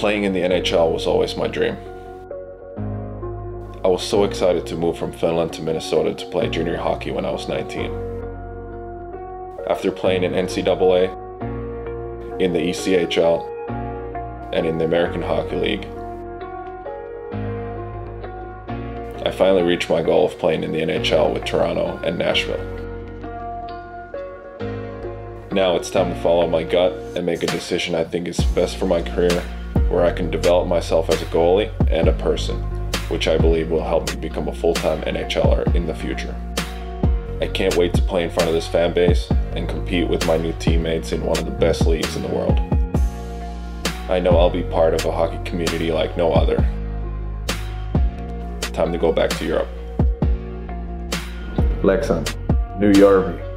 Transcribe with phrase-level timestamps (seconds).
[0.00, 1.76] Playing in the NHL was always my dream.
[3.84, 7.26] I was so excited to move from Finland to Minnesota to play junior hockey when
[7.26, 7.92] I was 19.
[9.68, 11.10] After playing in NCAA,
[12.40, 13.44] in the ECHL,
[14.54, 15.84] and in the American Hockey League,
[19.26, 22.56] I finally reached my goal of playing in the NHL with Toronto and Nashville.
[25.52, 28.78] Now it's time to follow my gut and make a decision I think is best
[28.78, 29.44] for my career,
[29.90, 32.56] where I can develop myself as a goalie and a person,
[33.08, 36.34] which I believe will help me become a full time NHLer in the future.
[37.40, 40.36] I can't wait to play in front of this fan base and compete with my
[40.36, 42.58] new teammates in one of the best leagues in the world.
[44.08, 46.56] I know I'll be part of a hockey community like no other.
[48.72, 49.68] Time to go back to Europe.
[51.82, 52.36] Leksand,
[52.78, 53.49] New York.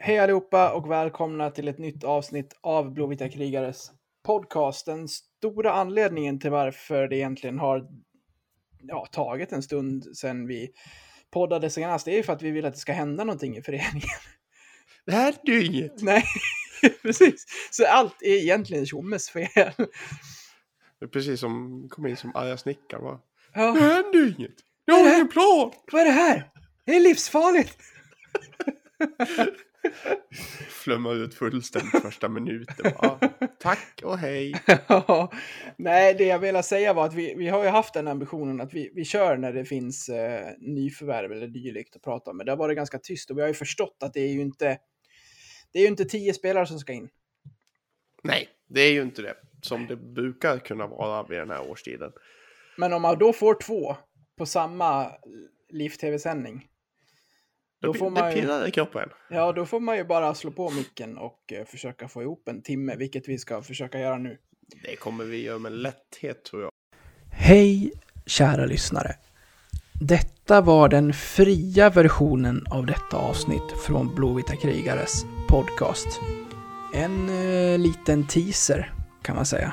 [0.00, 3.90] Hej allihopa och välkomna till ett nytt avsnitt av Blåvita krigares
[4.26, 4.86] podcast.
[4.86, 7.88] Den stora anledningen till varför det egentligen har
[8.80, 10.70] ja, tagit en stund sedan vi
[11.30, 14.18] poddade senast är ju för att vi vill att det ska hända någonting i föreningen.
[15.06, 16.02] Det här är inget.
[16.02, 16.24] Nej,
[17.02, 17.46] precis.
[17.70, 19.72] Så allt är egentligen tjommes fel.
[20.98, 23.20] Det är precis som kom in som arga snickaren va?
[23.54, 23.72] Ja.
[23.72, 24.56] Det händer inget.
[24.84, 25.72] Jag har ingen plan.
[25.92, 26.50] Vad är det här?
[26.84, 27.78] Det är livsfarligt!
[30.88, 32.92] Flummar ut fullständigt första minuten.
[33.02, 33.20] Va?
[33.58, 34.54] Tack och hej.
[34.88, 35.32] Ja,
[35.76, 38.74] Nej, det jag ville säga var att vi, vi har ju haft den ambitionen att
[38.74, 42.36] vi, vi kör när det finns eh, nyförvärv eller dylikt att prata om.
[42.36, 44.40] Men det har varit ganska tyst och vi har ju förstått att det är ju
[44.40, 44.78] inte
[45.72, 47.08] det är ju inte tio spelare som ska in.
[48.22, 49.34] Nej, det är ju inte det.
[49.62, 52.12] Som det brukar kunna vara vid den här årstiden.
[52.76, 53.96] Men om man då får två
[54.38, 55.12] på samma
[55.68, 56.66] liv-tv-sändning.
[57.80, 59.08] Då Det, får man ju- pirrar i kroppen.
[59.30, 62.62] Ja, då får man ju bara slå på micken och eh, försöka få ihop en
[62.62, 64.38] timme, vilket vi ska försöka göra nu.
[64.84, 66.70] Det kommer vi göra med lätthet tror jag.
[67.30, 67.92] Hej
[68.26, 69.14] kära lyssnare.
[70.00, 76.06] Detta var den fria versionen av detta avsnitt från Blåvita krigares podcast.
[76.94, 79.72] En eh, liten teaser kan man säga.